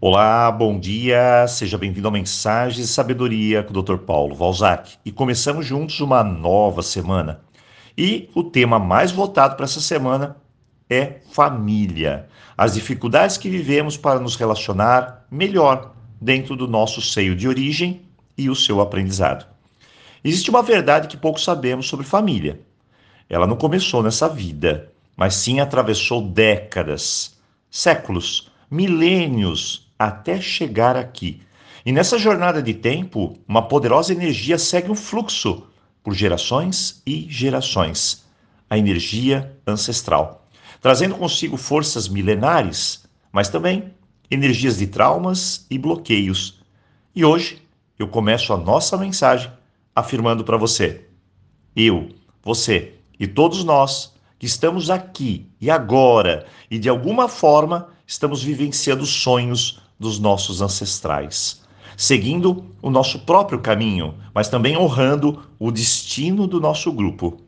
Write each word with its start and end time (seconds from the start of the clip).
Olá, 0.00 0.48
bom 0.52 0.78
dia, 0.78 1.44
seja 1.48 1.76
bem-vindo 1.76 2.06
ao 2.06 2.12
Mensagens 2.12 2.86
de 2.86 2.86
Sabedoria 2.86 3.64
com 3.64 3.76
o 3.76 3.82
Dr. 3.82 3.96
Paulo 3.96 4.32
Valzac. 4.32 4.96
E 5.04 5.10
começamos 5.10 5.66
juntos 5.66 5.98
uma 5.98 6.22
nova 6.22 6.84
semana. 6.84 7.40
E 7.96 8.30
o 8.32 8.44
tema 8.44 8.78
mais 8.78 9.10
votado 9.10 9.56
para 9.56 9.64
essa 9.64 9.80
semana 9.80 10.36
é 10.88 11.16
família. 11.32 12.28
As 12.56 12.74
dificuldades 12.74 13.36
que 13.36 13.50
vivemos 13.50 13.96
para 13.96 14.20
nos 14.20 14.36
relacionar 14.36 15.26
melhor 15.28 15.92
dentro 16.20 16.54
do 16.54 16.68
nosso 16.68 17.02
seio 17.02 17.34
de 17.34 17.48
origem 17.48 18.02
e 18.36 18.48
o 18.48 18.54
seu 18.54 18.80
aprendizado. 18.80 19.46
Existe 20.22 20.48
uma 20.48 20.62
verdade 20.62 21.08
que 21.08 21.16
pouco 21.16 21.40
sabemos 21.40 21.88
sobre 21.88 22.06
família. 22.06 22.60
Ela 23.28 23.48
não 23.48 23.56
começou 23.56 24.00
nessa 24.00 24.28
vida, 24.28 24.92
mas 25.16 25.34
sim 25.34 25.58
atravessou 25.58 26.22
décadas, 26.22 27.36
séculos, 27.68 28.48
milênios 28.70 29.87
até 29.98 30.40
chegar 30.40 30.96
aqui. 30.96 31.42
E 31.84 31.92
nessa 31.92 32.18
jornada 32.18 32.62
de 32.62 32.74
tempo, 32.74 33.38
uma 33.48 33.62
poderosa 33.62 34.12
energia 34.12 34.58
segue 34.58 34.90
um 34.90 34.94
fluxo 34.94 35.66
por 36.02 36.14
gerações 36.14 37.02
e 37.06 37.26
gerações 37.28 38.26
a 38.70 38.76
energia 38.76 39.56
ancestral, 39.66 40.46
trazendo 40.80 41.14
consigo 41.14 41.56
forças 41.56 42.08
milenares, 42.08 43.04
mas 43.32 43.48
também 43.48 43.94
energias 44.30 44.76
de 44.76 44.86
traumas 44.86 45.66
e 45.70 45.78
bloqueios. 45.78 46.60
E 47.14 47.24
hoje 47.24 47.62
eu 47.98 48.06
começo 48.08 48.52
a 48.52 48.56
nossa 48.56 48.96
mensagem 48.96 49.50
afirmando 49.94 50.44
para 50.44 50.56
você: 50.56 51.06
eu, 51.74 52.10
você 52.42 52.94
e 53.18 53.26
todos 53.26 53.64
nós 53.64 54.14
que 54.38 54.46
estamos 54.46 54.90
aqui 54.90 55.50
e 55.60 55.70
agora 55.70 56.46
e 56.70 56.78
de 56.78 56.88
alguma 56.88 57.28
forma 57.28 57.88
estamos 58.06 58.42
vivenciando 58.42 59.04
sonhos 59.04 59.80
dos 59.98 60.18
nossos 60.18 60.62
ancestrais, 60.62 61.62
seguindo 61.96 62.64
o 62.80 62.90
nosso 62.90 63.20
próprio 63.20 63.60
caminho, 63.60 64.14
mas 64.32 64.48
também 64.48 64.76
honrando 64.76 65.42
o 65.58 65.72
destino 65.72 66.46
do 66.46 66.60
nosso 66.60 66.92
grupo. 66.92 67.40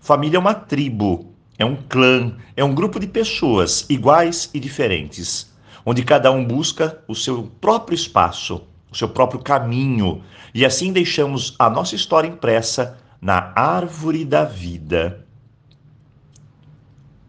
Família 0.00 0.36
é 0.36 0.40
uma 0.40 0.54
tribo, 0.54 1.32
é 1.58 1.64
um 1.64 1.76
clã, 1.76 2.36
é 2.56 2.64
um 2.64 2.74
grupo 2.74 2.98
de 2.98 3.06
pessoas 3.06 3.86
iguais 3.88 4.50
e 4.52 4.58
diferentes, 4.58 5.52
onde 5.84 6.02
cada 6.02 6.32
um 6.32 6.44
busca 6.44 7.02
o 7.06 7.14
seu 7.14 7.44
próprio 7.60 7.94
espaço, 7.94 8.62
o 8.90 8.96
seu 8.96 9.08
próprio 9.08 9.40
caminho, 9.40 10.22
e 10.52 10.66
assim 10.66 10.92
deixamos 10.92 11.54
a 11.58 11.70
nossa 11.70 11.94
história 11.94 12.28
impressa 12.28 12.98
na 13.20 13.52
árvore 13.54 14.24
da 14.24 14.44
vida. 14.44 15.24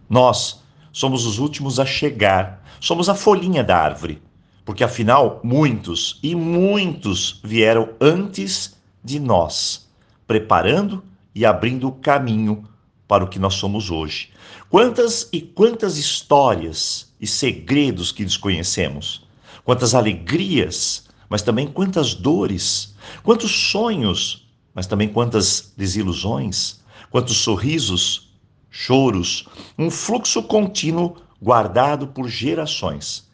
Nós 0.09 0.63
somos 0.91 1.25
os 1.25 1.37
últimos 1.37 1.79
a 1.79 1.85
chegar, 1.85 2.63
somos 2.79 3.09
a 3.09 3.15
folhinha 3.15 3.63
da 3.63 3.77
árvore 3.77 4.21
porque 4.67 4.83
afinal 4.83 5.39
muitos 5.45 6.19
e 6.21 6.35
muitos 6.35 7.39
vieram 7.41 7.91
antes 8.01 8.75
de 9.01 9.17
nós, 9.17 9.87
preparando 10.27 11.01
e 11.33 11.45
abrindo 11.45 11.87
o 11.87 11.93
caminho 11.93 12.67
para 13.07 13.23
o 13.23 13.29
que 13.29 13.39
nós 13.39 13.53
somos 13.53 13.89
hoje. 13.89 14.29
Quantas 14.69 15.29
e 15.31 15.39
quantas 15.39 15.97
histórias 15.97 17.13
e 17.17 17.25
segredos 17.25 18.11
que 18.11 18.25
desconhecemos, 18.25 19.25
quantas 19.63 19.95
alegrias, 19.95 21.05
mas 21.29 21.41
também 21.41 21.65
quantas 21.65 22.13
dores, 22.13 22.93
quantos 23.23 23.69
sonhos, 23.71 24.49
mas 24.75 24.85
também 24.85 25.07
quantas 25.07 25.71
desilusões, 25.77 26.81
quantos 27.09 27.37
sorrisos, 27.37 28.33
choros, 28.69 29.47
um 29.79 29.89
fluxo 29.89 30.43
contínuo 30.43 31.15
guardado 31.41 32.07
por 32.07 32.27
gerações 32.27 33.26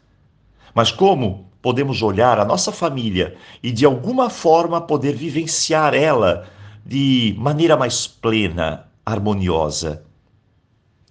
mas 0.74 0.90
como 0.90 1.50
podemos 1.62 2.02
olhar 2.02 2.38
a 2.38 2.44
nossa 2.44 2.72
família 2.72 3.36
e 3.62 3.70
de 3.70 3.86
alguma 3.86 4.28
forma 4.28 4.80
poder 4.80 5.14
vivenciar 5.14 5.94
ela 5.94 6.46
de 6.84 7.34
maneira 7.38 7.76
mais 7.76 8.06
plena, 8.06 8.88
harmoniosa? 9.06 10.04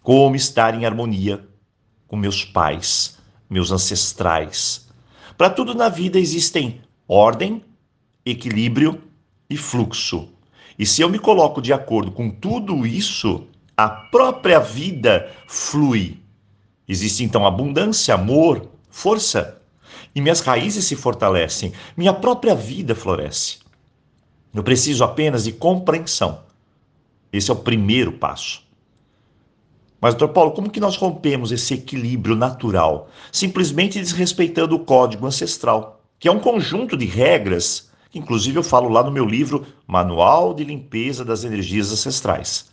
Como 0.03 0.35
estar 0.35 0.75
em 0.75 0.85
harmonia 0.85 1.43
com 2.07 2.17
meus 2.17 2.43
pais, 2.43 3.17
meus 3.49 3.71
ancestrais? 3.71 4.87
Para 5.37 5.49
tudo 5.49 5.73
na 5.73 5.89
vida 5.89 6.19
existem 6.19 6.81
ordem, 7.07 7.63
equilíbrio 8.25 9.01
e 9.49 9.57
fluxo. 9.57 10.29
E 10.77 10.85
se 10.85 11.01
eu 11.01 11.09
me 11.09 11.19
coloco 11.19 11.61
de 11.61 11.71
acordo 11.71 12.11
com 12.11 12.29
tudo 12.29 12.85
isso, 12.85 13.47
a 13.77 13.89
própria 13.89 14.59
vida 14.59 15.31
flui. 15.47 16.19
Existe 16.87 17.23
então 17.23 17.45
abundância, 17.45 18.13
amor, 18.13 18.72
força 18.93 19.59
e 20.13 20.21
minhas 20.21 20.39
raízes 20.39 20.85
se 20.85 20.95
fortalecem, 20.95 21.73
minha 21.97 22.13
própria 22.13 22.53
vida 22.53 22.93
floresce. 22.93 23.57
Eu 24.53 24.61
preciso 24.63 25.03
apenas 25.03 25.45
de 25.45 25.51
compreensão. 25.51 26.41
Esse 27.31 27.49
é 27.49 27.53
o 27.53 27.57
primeiro 27.57 28.11
passo. 28.11 28.61
Mas, 29.99 30.13
doutor 30.13 30.31
Paulo, 30.31 30.51
como 30.51 30.69
que 30.69 30.79
nós 30.79 30.95
rompemos 30.95 31.51
esse 31.51 31.73
equilíbrio 31.73 32.35
natural? 32.35 33.09
Simplesmente 33.31 33.99
desrespeitando 33.99 34.75
o 34.75 34.85
código 34.85 35.25
ancestral, 35.25 35.99
que 36.19 36.27
é 36.27 36.31
um 36.31 36.39
conjunto 36.39 36.95
de 36.95 37.05
regras, 37.05 37.89
que 38.11 38.19
inclusive 38.19 38.59
eu 38.59 38.63
falo 38.63 38.89
lá 38.89 39.03
no 39.03 39.09
meu 39.09 39.25
livro 39.25 39.65
Manual 39.87 40.53
de 40.53 40.63
Limpeza 40.63 41.25
das 41.25 41.43
Energias 41.43 41.91
Ancestrais, 41.91 42.69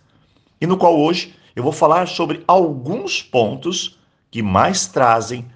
e 0.60 0.66
no 0.66 0.76
qual 0.76 1.00
hoje 1.00 1.34
eu 1.56 1.62
vou 1.62 1.72
falar 1.72 2.08
sobre 2.08 2.44
alguns 2.46 3.22
pontos 3.22 3.98
que 4.30 4.42
mais 4.42 4.86
trazem 4.86 5.46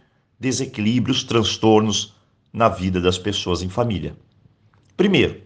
desequilíbrios, 0.44 1.24
transtornos 1.24 2.12
na 2.52 2.68
vida 2.68 3.00
das 3.00 3.16
pessoas 3.16 3.62
em 3.62 3.70
família. 3.70 4.14
Primeiro, 4.94 5.40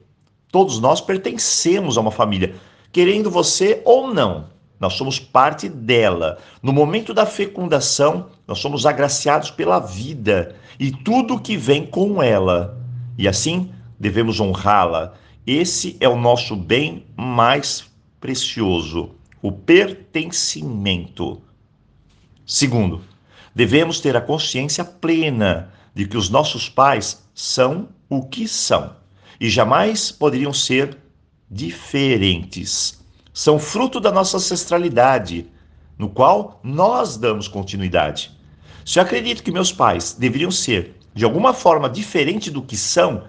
todos 0.50 0.80
nós 0.80 1.00
pertencemos 1.00 1.96
a 1.96 2.00
uma 2.00 2.10
família, 2.10 2.56
querendo 2.90 3.30
você 3.30 3.80
ou 3.84 4.12
não. 4.12 4.46
Nós 4.80 4.94
somos 4.94 5.20
parte 5.20 5.68
dela. 5.68 6.38
No 6.60 6.72
momento 6.72 7.14
da 7.14 7.24
fecundação, 7.24 8.28
nós 8.46 8.58
somos 8.58 8.86
agraciados 8.86 9.52
pela 9.52 9.78
vida 9.78 10.56
e 10.80 10.90
tudo 10.90 11.40
que 11.40 11.56
vem 11.56 11.86
com 11.86 12.20
ela. 12.20 12.76
E 13.16 13.28
assim, 13.28 13.70
devemos 13.98 14.40
honrá-la. 14.40 15.14
Esse 15.46 15.96
é 16.00 16.08
o 16.08 16.18
nosso 16.18 16.56
bem 16.56 17.06
mais 17.16 17.84
precioso, 18.20 19.12
o 19.40 19.52
pertencimento. 19.52 21.40
Segundo, 22.44 23.00
devemos 23.58 23.98
ter 23.98 24.16
a 24.16 24.20
consciência 24.20 24.84
plena 24.84 25.72
de 25.92 26.06
que 26.06 26.16
os 26.16 26.30
nossos 26.30 26.68
pais 26.68 27.24
são 27.34 27.88
o 28.08 28.24
que 28.24 28.46
são 28.46 28.94
e 29.40 29.50
jamais 29.50 30.12
poderiam 30.12 30.52
ser 30.52 30.96
diferentes. 31.50 33.04
São 33.34 33.58
fruto 33.58 33.98
da 33.98 34.12
nossa 34.12 34.36
ancestralidade, 34.36 35.50
no 35.98 36.08
qual 36.08 36.60
nós 36.62 37.16
damos 37.16 37.48
continuidade. 37.48 38.30
Se 38.86 39.00
eu 39.00 39.02
acredito 39.02 39.42
que 39.42 39.50
meus 39.50 39.72
pais 39.72 40.14
deveriam 40.16 40.52
ser 40.52 40.94
de 41.12 41.24
alguma 41.24 41.52
forma 41.52 41.90
diferente 41.90 42.52
do 42.52 42.62
que 42.62 42.76
são, 42.76 43.24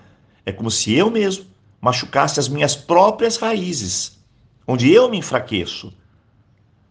é 0.45 0.51
como 0.51 0.69
se 0.69 0.93
eu 0.93 1.09
mesmo 1.09 1.47
machucasse 1.81 2.39
as 2.39 2.47
minhas 2.47 2.75
próprias 2.75 3.35
raízes, 3.37 4.19
onde 4.67 4.93
eu 4.93 5.09
me 5.09 5.17
enfraqueço. 5.17 5.91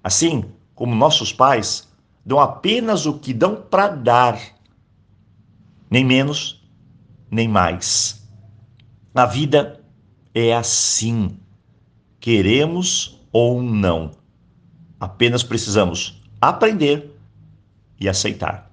Assim 0.03 0.45
como 0.75 0.93
nossos 0.93 1.33
pais 1.33 1.88
dão 2.29 2.39
apenas 2.39 3.07
o 3.07 3.15
que 3.15 3.33
dão 3.33 3.57
para 3.57 3.89
dar, 3.89 4.39
nem 5.91 6.05
menos, 6.05 6.63
nem 7.31 7.49
mais. 7.49 8.23
A 9.15 9.25
vida 9.25 9.83
é 10.35 10.55
assim, 10.55 11.39
queremos 12.21 13.19
ou 13.33 13.63
não. 13.63 14.11
Apenas 15.01 15.43
precisamos 15.43 16.21
aprender 16.39 17.19
e 17.99 18.07
aceitar. 18.07 18.71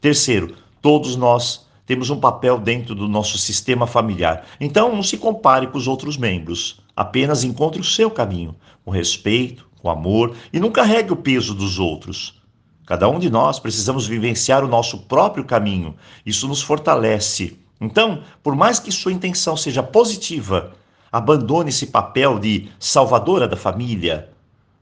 Terceiro, 0.00 0.54
todos 0.80 1.16
nós 1.16 1.66
temos 1.84 2.10
um 2.10 2.20
papel 2.20 2.60
dentro 2.60 2.94
do 2.94 3.08
nosso 3.08 3.38
sistema 3.38 3.88
familiar. 3.88 4.46
Então, 4.60 4.94
não 4.94 5.02
se 5.02 5.18
compare 5.18 5.66
com 5.66 5.78
os 5.78 5.88
outros 5.88 6.16
membros. 6.16 6.80
Apenas 6.94 7.42
encontre 7.42 7.80
o 7.80 7.84
seu 7.84 8.08
caminho, 8.08 8.54
com 8.84 8.92
respeito, 8.92 9.68
com 9.80 9.90
amor 9.90 10.36
e 10.52 10.60
não 10.60 10.70
carregue 10.70 11.12
o 11.12 11.16
peso 11.16 11.56
dos 11.56 11.80
outros. 11.80 12.40
Cada 12.86 13.08
um 13.08 13.18
de 13.18 13.30
nós 13.30 13.58
precisamos 13.58 14.06
vivenciar 14.06 14.64
o 14.64 14.68
nosso 14.68 14.98
próprio 15.00 15.44
caminho. 15.44 15.94
Isso 16.26 16.48
nos 16.48 16.62
fortalece. 16.62 17.58
Então, 17.80 18.22
por 18.42 18.54
mais 18.54 18.78
que 18.78 18.90
sua 18.90 19.12
intenção 19.12 19.56
seja 19.56 19.82
positiva, 19.82 20.72
abandone 21.10 21.70
esse 21.70 21.86
papel 21.86 22.38
de 22.38 22.68
salvadora 22.78 23.46
da 23.46 23.56
família. 23.56 24.30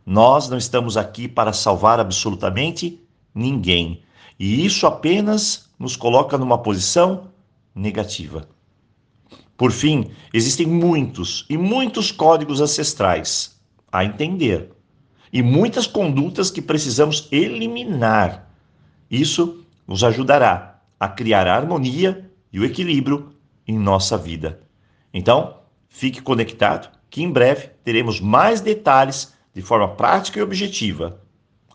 Nós 0.07 0.49
não 0.49 0.57
estamos 0.57 0.97
aqui 0.97 1.29
para 1.29 1.53
salvar 1.53 2.01
absolutamente 2.01 3.01
ninguém. 3.35 4.03
E 4.39 4.65
isso 4.65 4.87
apenas 4.87 5.69
nos 5.79 5.97
coloca 5.97 6.39
numa 6.39 6.59
posição 6.59 7.29
negativa. 7.75 8.49
Por 9.57 9.73
fim, 9.73 10.11
existem 10.33 10.67
muitos 10.67 11.45
e 11.51 11.59
muitos 11.59 12.11
códigos 12.11 12.61
ancestrais 12.63 13.61
a 13.93 14.05
entender 14.05 14.71
e 15.33 15.43
muitas 15.43 15.87
condutas 15.87 16.51
que 16.51 16.63
precisamos 16.63 17.29
eliminar. 17.31 18.51
Isso 19.11 19.65
nos 19.87 20.03
ajudará 20.05 20.81
a 20.99 21.09
criar 21.09 21.47
a 21.47 21.55
harmonia 21.55 22.31
e 22.53 22.59
o 22.59 22.65
equilíbrio 22.65 23.33
em 23.67 23.79
nossa 23.79 24.19
vida. 24.19 24.61
Então, 25.13 25.59
fique 25.89 26.21
conectado 26.21 26.91
que 27.09 27.23
em 27.23 27.31
breve 27.31 27.71
teremos 27.85 28.21
mais 28.21 28.61
detalhes 28.61 29.35
de 29.55 29.63
forma 29.63 29.89
prática 29.89 30.39
e 30.39 30.43
objetiva. 30.43 31.21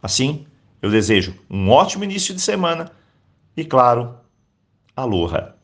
Assim, 0.01 0.45
eu 0.81 0.89
desejo 0.89 1.35
um 1.49 1.69
ótimo 1.69 2.03
início 2.03 2.33
de 2.33 2.41
semana 2.41 2.91
e, 3.55 3.65
claro, 3.65 4.15
aloha! 4.95 5.54